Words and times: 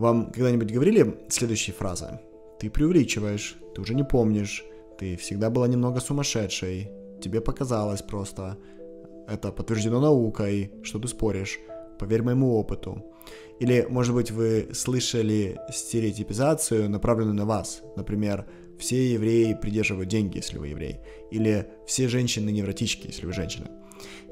Вам 0.00 0.32
когда-нибудь 0.32 0.72
говорили 0.72 1.14
следующие 1.28 1.74
фразы? 1.74 2.20
Ты 2.58 2.70
преувеличиваешь, 2.70 3.58
ты 3.74 3.82
уже 3.82 3.94
не 3.94 4.02
помнишь, 4.02 4.64
ты 4.98 5.18
всегда 5.18 5.50
была 5.50 5.68
немного 5.68 6.00
сумасшедшей, 6.00 6.90
тебе 7.20 7.42
показалось 7.42 8.00
просто, 8.00 8.56
это 9.28 9.52
подтверждено 9.52 10.00
наукой, 10.00 10.72
что 10.84 10.98
ты 10.98 11.06
споришь, 11.06 11.58
поверь 11.98 12.22
моему 12.22 12.54
опыту. 12.54 13.04
Или, 13.58 13.86
может 13.90 14.14
быть, 14.14 14.30
вы 14.30 14.70
слышали 14.72 15.60
стереотипизацию, 15.70 16.88
направленную 16.88 17.36
на 17.36 17.44
вас. 17.44 17.82
Например, 17.94 18.46
все 18.78 19.12
евреи 19.12 19.52
придерживают 19.52 20.08
деньги, 20.08 20.38
если 20.38 20.56
вы 20.56 20.68
еврей. 20.68 21.00
Или 21.30 21.66
все 21.86 22.08
женщины 22.08 22.48
невротички, 22.48 23.08
если 23.08 23.26
вы 23.26 23.34
женщина. 23.34 23.68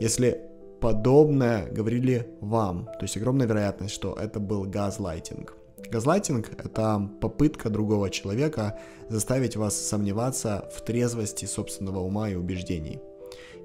Если 0.00 0.40
подобное 0.80 1.70
говорили 1.70 2.26
вам, 2.40 2.86
то 2.86 3.02
есть 3.02 3.18
огромная 3.18 3.46
вероятность, 3.46 3.92
что 3.92 4.14
это 4.14 4.40
был 4.40 4.64
газлайтинг. 4.64 5.58
Газлайтинг— 5.90 6.50
это 6.58 7.10
попытка 7.20 7.70
другого 7.70 8.10
человека 8.10 8.78
заставить 9.08 9.56
вас 9.56 9.74
сомневаться 9.74 10.68
в 10.74 10.82
трезвости 10.82 11.46
собственного 11.46 12.00
ума 12.00 12.28
и 12.28 12.34
убеждений. 12.34 13.00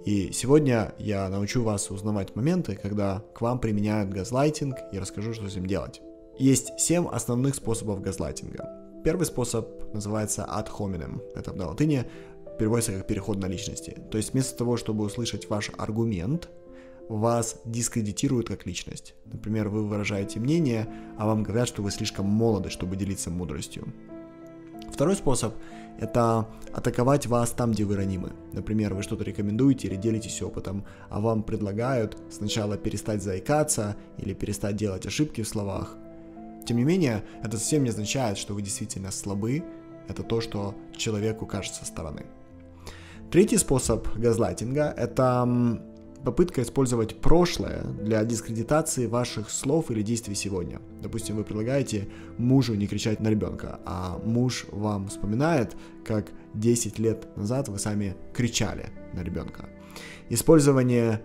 И 0.06 0.32
сегодня 0.32 0.94
я 0.98 1.30
научу 1.30 1.64
вас 1.64 1.90
узнавать 1.90 2.36
моменты, 2.36 2.76
когда 2.76 3.24
к 3.34 3.42
вам 3.42 3.60
применяют 3.60 4.10
газлайтинг 4.10 4.76
и 4.92 5.00
расскажу, 5.00 5.34
что 5.34 5.50
с 5.50 5.56
ним 5.56 5.66
делать. 5.66 6.02
Есть 6.38 6.80
семь 6.80 7.08
основных 7.08 7.56
способов 7.56 8.02
газлайтинга. 8.02 8.70
Первый 9.04 9.26
способ 9.26 9.94
называется 9.94 10.48
ad 10.50 10.68
hominem. 10.78 11.22
Это 11.36 11.54
на 11.54 11.68
латыни 11.68 12.06
переводится 12.58 12.94
как 12.94 13.08
переход 13.08 13.38
на 13.38 13.48
личности. 13.48 13.98
То 14.12 14.18
есть 14.18 14.34
вместо 14.34 14.58
того, 14.58 14.78
чтобы 14.78 15.06
услышать 15.06 15.50
ваш 15.50 15.72
аргумент, 15.78 16.50
вас 17.10 17.62
дискредитируют 17.66 18.48
как 18.48 18.66
личность. 18.66 19.14
Например, 19.26 19.70
вы 19.70 19.88
выражаете 19.88 20.40
мнение, 20.40 20.88
а 21.18 21.26
вам 21.26 21.44
говорят, 21.44 21.68
что 21.68 21.82
вы 21.82 21.92
слишком 21.92 22.26
молоды, 22.26 22.70
чтобы 22.70 22.96
делиться 22.96 23.30
мудростью. 23.30 23.94
Второй 24.92 25.16
способ– 25.16 25.56
это 26.00 26.48
атаковать 26.72 27.26
вас 27.26 27.52
там, 27.52 27.72
где 27.72 27.84
вы 27.84 27.96
ранимы. 27.96 28.32
Например, 28.52 28.94
вы 28.94 29.02
что-то 29.02 29.24
рекомендуете 29.24 29.88
или 29.88 29.96
делитесь 29.96 30.42
опытом, 30.42 30.86
а 31.10 31.20
вам 31.20 31.44
предлагают 31.44 32.18
сначала 32.30 32.78
перестать 32.78 33.24
заикаться 33.24 33.96
или 34.18 34.34
перестать 34.34 34.76
делать 34.76 35.06
ошибки 35.06 35.42
в 35.42 35.48
словах. 35.48 35.98
Тем 36.66 36.78
не 36.78 36.84
менее, 36.84 37.24
это 37.44 37.58
совсем 37.58 37.84
не 37.84 37.90
означает, 37.90 38.38
что 38.38 38.54
вы 38.54 38.62
действительно 38.62 39.12
слабы, 39.12 39.64
это 40.08 40.24
то, 40.24 40.42
что 40.42 40.76
человеку 40.96 41.46
кажется 41.46 41.80
со 41.80 41.86
стороны. 41.86 42.26
Третий 43.32 43.58
способ 43.58 44.08
газлайтинга– 44.16 44.94
это 44.98 45.82
попытка 46.24 46.62
использовать 46.62 47.20
прошлое 47.20 47.84
для 47.84 48.24
дискредитации 48.24 49.08
ваших 49.08 49.50
слов 49.50 49.92
или 49.92 50.02
действий 50.02 50.36
сегодня. 50.36 50.82
Допустим, 51.02 51.36
вы 51.36 51.44
предлагаете 51.44 52.08
мужу 52.38 52.76
не 52.76 52.88
кричать 52.88 53.20
на 53.20 53.30
ребенка, 53.30 53.80
а 53.86 54.20
муж 54.24 54.66
вам 54.72 55.08
вспоминает, 55.08 55.76
как 56.06 56.32
10 56.54 57.00
лет 57.00 57.28
назад 57.36 57.70
вы 57.70 57.80
сами 57.80 58.16
кричали 58.34 58.90
на 59.14 59.22
ребенка. 59.24 59.70
Использование 60.30 61.22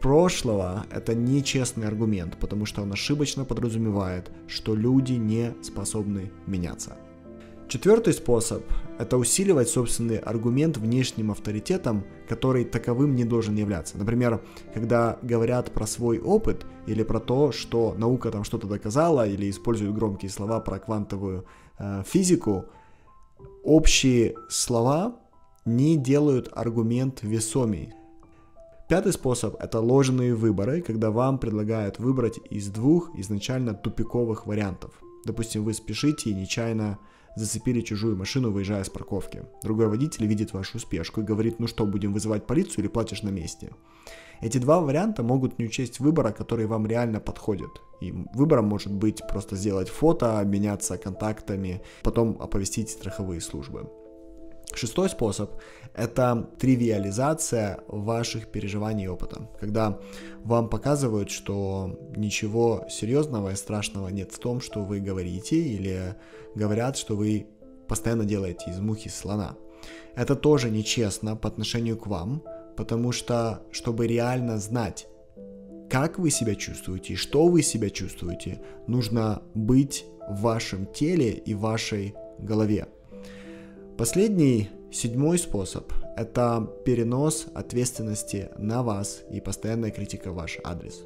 прошлого– 0.00 0.86
это 0.90 1.14
нечестный 1.14 1.86
аргумент, 1.86 2.36
потому 2.38 2.66
что 2.66 2.82
он 2.82 2.92
ошибочно 2.92 3.44
подразумевает, 3.44 4.30
что 4.48 4.74
люди 4.74 5.12
не 5.12 5.54
способны 5.62 6.32
меняться. 6.46 6.96
Четвертый 7.70 8.14
способ– 8.14 8.64
это 8.98 9.16
усиливать 9.16 9.68
собственный 9.68 10.18
аргумент 10.18 10.76
внешним 10.76 11.30
авторитетом, 11.30 12.04
который 12.28 12.64
таковым 12.64 13.14
не 13.14 13.24
должен 13.24 13.54
являться. 13.54 13.96
Например, 13.96 14.42
когда 14.74 15.20
говорят 15.22 15.70
про 15.70 15.86
свой 15.86 16.18
опыт 16.18 16.66
или 16.88 17.04
про 17.04 17.20
то, 17.20 17.52
что 17.52 17.94
наука 17.96 18.32
там 18.32 18.42
что-то 18.42 18.66
доказала, 18.66 19.24
или 19.24 19.48
используют 19.48 19.94
громкие 19.94 20.32
слова 20.32 20.58
про 20.58 20.80
квантовую 20.80 21.44
э, 21.78 22.02
физику, 22.04 22.64
общие 23.62 24.34
слова 24.48 25.20
не 25.64 25.96
делают 25.96 26.48
аргумент 26.52 27.20
весомей. 27.22 27.92
Пятый 28.88 29.12
способ– 29.12 29.54
это 29.60 29.78
ложные 29.78 30.34
выборы, 30.34 30.82
когда 30.82 31.12
вам 31.12 31.38
предлагают 31.38 32.00
выбрать 32.00 32.40
из 32.50 32.66
двух 32.66 33.16
изначально 33.16 33.74
тупиковых 33.74 34.48
вариантов. 34.48 34.90
Допустим, 35.24 35.62
вы 35.62 35.72
спешите 35.72 36.30
и 36.30 36.34
нечаянно 36.34 36.98
зацепили 37.36 37.80
чужую 37.80 38.16
машину, 38.16 38.50
выезжая 38.50 38.84
с 38.84 38.90
парковки. 38.90 39.44
Другой 39.62 39.88
водитель 39.88 40.26
видит 40.26 40.52
вашу 40.52 40.78
спешку 40.78 41.20
и 41.20 41.24
говорит, 41.24 41.58
ну 41.58 41.66
что, 41.66 41.86
будем 41.86 42.12
вызывать 42.12 42.46
полицию 42.46 42.80
или 42.80 42.88
платишь 42.88 43.22
на 43.22 43.30
месте? 43.30 43.70
Эти 44.40 44.58
два 44.58 44.80
варианта 44.80 45.22
могут 45.22 45.58
не 45.58 45.66
учесть 45.66 46.00
выбора, 46.00 46.32
который 46.32 46.66
вам 46.66 46.86
реально 46.86 47.20
подходит. 47.20 47.70
И 48.00 48.12
выбором 48.34 48.66
может 48.66 48.92
быть 48.92 49.20
просто 49.28 49.56
сделать 49.56 49.88
фото, 49.90 50.40
обменяться 50.40 50.96
контактами, 50.96 51.82
потом 52.02 52.38
оповестить 52.40 52.88
страховые 52.88 53.40
службы. 53.40 53.90
Шестой 54.74 55.08
способ– 55.08 55.50
это 55.94 56.48
тривиализация 56.58 57.80
ваших 57.88 58.48
переживаний 58.48 59.04
и 59.04 59.08
опыта. 59.08 59.48
Когда 59.60 59.98
вам 60.44 60.68
показывают, 60.68 61.30
что 61.30 61.98
ничего 62.16 62.86
серьезного 62.88 63.50
и 63.50 63.56
страшного 63.56 64.08
нет 64.08 64.32
в 64.32 64.38
том, 64.38 64.60
что 64.60 64.84
вы 64.84 65.00
говорите, 65.00 65.56
или 65.56 66.14
говорят, 66.54 66.96
что 66.96 67.16
вы 67.16 67.46
постоянно 67.88 68.24
делаете 68.24 68.70
из 68.70 68.78
мухи 68.78 69.08
слона. 69.08 69.56
Это 70.14 70.36
тоже 70.36 70.70
нечестно 70.70 71.36
по 71.36 71.48
отношению 71.48 71.96
к 71.98 72.06
вам, 72.06 72.42
потому 72.76 73.12
что, 73.12 73.62
чтобы 73.72 74.06
реально 74.06 74.58
знать, 74.58 75.06
как 75.90 76.18
вы 76.18 76.30
себя 76.30 76.54
чувствуете 76.54 77.14
и 77.14 77.16
что 77.16 77.48
вы 77.48 77.62
себя 77.62 77.90
чувствуете, 77.90 78.62
нужно 78.86 79.42
быть 79.54 80.06
в 80.28 80.42
вашем 80.42 80.86
теле 80.86 81.32
и 81.32 81.54
вашей 81.54 82.14
голове. 82.38 82.86
Последний, 84.00 84.70
седьмой 84.90 85.36
способ– 85.36 85.92
это 86.16 86.66
перенос 86.86 87.48
ответственности 87.52 88.48
на 88.56 88.82
вас 88.82 89.20
и 89.30 89.42
постоянная 89.42 89.90
критика 89.90 90.32
в 90.32 90.36
ваш 90.36 90.58
адрес. 90.64 91.02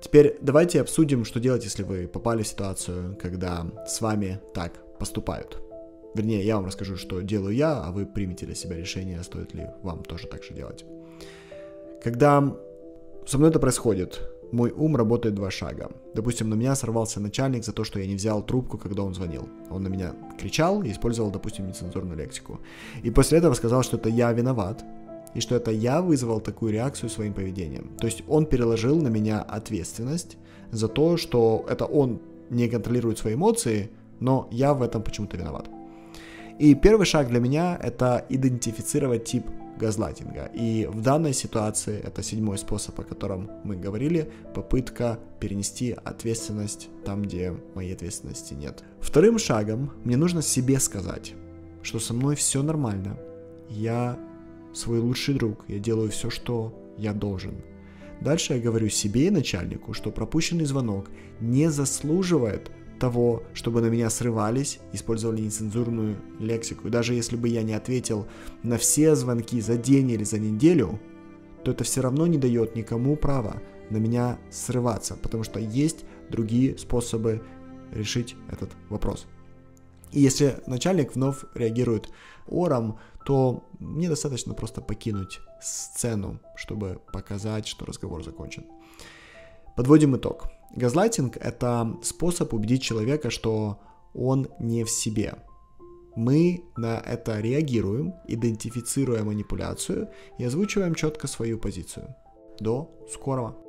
Теперь 0.00 0.38
давайте 0.40 0.80
обсудим, 0.80 1.24
что 1.24 1.40
делать, 1.40 1.64
если 1.64 1.82
вы 1.82 2.06
попали 2.06 2.44
в 2.44 2.46
ситуацию, 2.46 3.18
когда 3.20 3.66
с 3.88 4.00
вами 4.00 4.38
так 4.54 4.74
поступают. 5.00 5.58
Вернее, 6.14 6.44
я 6.44 6.54
вам 6.54 6.66
расскажу, 6.66 6.96
что 6.96 7.22
делаю 7.22 7.56
я, 7.56 7.82
а 7.82 7.90
вы 7.90 8.06
примете 8.06 8.46
для 8.46 8.54
себя 8.54 8.76
решение, 8.76 9.20
стоит 9.24 9.52
ли 9.52 9.66
вам 9.82 10.04
тоже 10.04 10.28
так 10.28 10.44
же 10.44 10.54
делать. 10.54 10.84
Когда 12.04 12.56
со 13.26 13.36
мной 13.36 13.50
это 13.50 13.58
происходит, 13.58 14.22
мой 14.52 14.70
ум 14.70 14.96
работает 14.96 15.34
два 15.34 15.50
шага. 15.50 15.90
Допустим, 16.14 16.50
на 16.50 16.54
меня 16.54 16.74
сорвался 16.74 17.20
начальник 17.20 17.64
за 17.64 17.72
то, 17.72 17.84
что 17.84 18.00
я 18.00 18.06
не 18.06 18.14
взял 18.14 18.42
трубку, 18.42 18.78
когда 18.78 19.02
он 19.02 19.14
звонил. 19.14 19.48
Он 19.70 19.82
на 19.82 19.88
меня 19.88 20.14
кричал 20.38 20.82
и 20.82 20.90
использовал, 20.90 21.30
допустим, 21.30 21.66
нецензурную 21.66 22.16
лексику. 22.16 22.60
И 23.02 23.10
после 23.10 23.38
этого 23.38 23.54
сказал, 23.54 23.82
что 23.82 23.96
это 23.96 24.08
я 24.08 24.32
виноват, 24.32 24.84
и 25.34 25.40
что 25.40 25.54
это 25.56 25.70
я 25.70 26.00
вызвал 26.00 26.40
такую 26.40 26.72
реакцию 26.72 27.10
своим 27.10 27.34
поведением. 27.34 27.90
То 27.98 28.06
есть 28.06 28.22
он 28.28 28.46
переложил 28.46 29.00
на 29.02 29.08
меня 29.08 29.42
ответственность 29.42 30.38
за 30.70 30.88
то, 30.88 31.16
что 31.16 31.66
это 31.68 31.84
он 31.84 32.20
не 32.50 32.68
контролирует 32.68 33.18
свои 33.18 33.34
эмоции, 33.34 33.90
но 34.20 34.48
я 34.50 34.72
в 34.72 34.82
этом 34.82 35.02
почему-то 35.02 35.36
виноват. 35.36 35.68
И 36.58 36.74
первый 36.74 37.04
шаг 37.04 37.28
для 37.28 37.40
меня 37.40 37.78
это 37.82 38.24
идентифицировать 38.30 39.24
тип 39.24 39.44
газлайтинга. 39.78 40.50
И 40.54 40.88
в 40.90 41.02
данной 41.02 41.32
ситуации, 41.32 41.98
это 41.98 42.22
седьмой 42.22 42.58
способ, 42.58 42.98
о 43.00 43.04
котором 43.04 43.50
мы 43.64 43.76
говорили, 43.76 44.30
попытка 44.54 45.18
перенести 45.40 45.96
ответственность 46.04 46.88
там, 47.04 47.22
где 47.22 47.54
моей 47.74 47.94
ответственности 47.94 48.54
нет. 48.54 48.82
Вторым 49.00 49.38
шагом 49.38 49.92
мне 50.04 50.16
нужно 50.16 50.42
себе 50.42 50.80
сказать, 50.80 51.34
что 51.82 51.98
со 51.98 52.14
мной 52.14 52.36
все 52.36 52.62
нормально, 52.62 53.18
я 53.68 54.18
свой 54.74 54.98
лучший 54.98 55.34
друг, 55.34 55.64
я 55.68 55.78
делаю 55.78 56.10
все, 56.10 56.30
что 56.30 56.74
я 56.96 57.12
должен. 57.12 57.62
Дальше 58.20 58.54
я 58.54 58.60
говорю 58.60 58.88
себе 58.88 59.26
и 59.26 59.30
начальнику, 59.30 59.92
что 59.92 60.10
пропущенный 60.10 60.64
звонок 60.64 61.10
не 61.40 61.70
заслуживает 61.70 62.70
того, 62.98 63.42
чтобы 63.54 63.80
на 63.80 63.86
меня 63.86 64.10
срывались, 64.10 64.80
использовали 64.92 65.42
нецензурную 65.42 66.16
лексику. 66.38 66.88
И 66.88 66.90
даже 66.90 67.14
если 67.14 67.36
бы 67.36 67.48
я 67.48 67.62
не 67.62 67.74
ответил 67.74 68.26
на 68.62 68.78
все 68.78 69.14
звонки 69.14 69.60
за 69.60 69.76
день 69.76 70.10
или 70.10 70.24
за 70.24 70.38
неделю, 70.38 71.00
то 71.64 71.72
это 71.72 71.84
все 71.84 72.00
равно 72.00 72.26
не 72.26 72.38
дает 72.38 72.76
никому 72.76 73.16
права 73.16 73.62
на 73.90 73.96
меня 73.98 74.38
срываться, 74.50 75.16
потому 75.16 75.44
что 75.44 75.60
есть 75.60 76.04
другие 76.30 76.76
способы 76.78 77.42
решить 77.92 78.36
этот 78.50 78.70
вопрос. 78.88 79.26
И 80.12 80.20
если 80.20 80.58
начальник 80.66 81.14
вновь 81.14 81.44
реагирует 81.54 82.08
ором, 82.46 82.98
то 83.24 83.64
мне 83.80 84.08
достаточно 84.08 84.54
просто 84.54 84.80
покинуть 84.80 85.40
сцену, 85.60 86.40
чтобы 86.54 87.00
показать, 87.12 87.66
что 87.66 87.84
разговор 87.84 88.24
закончен. 88.24 88.64
Подводим 89.76 90.16
итог. 90.16 90.46
Газлайтинг– 90.74 91.36
это 91.40 91.96
способ 92.02 92.52
убедить 92.54 92.82
человека, 92.82 93.30
что 93.30 93.78
он 94.14 94.48
не 94.58 94.84
в 94.84 94.90
себе. 94.90 95.34
Мы 96.16 96.64
на 96.76 96.98
это 96.98 97.40
реагируем, 97.40 98.14
идентифицируя 98.26 99.22
манипуляцию 99.22 100.08
и 100.38 100.44
озвучиваем 100.44 100.94
четко 100.94 101.26
свою 101.28 101.58
позицию. 101.58 102.14
До 102.58 102.90
скорого! 103.10 103.65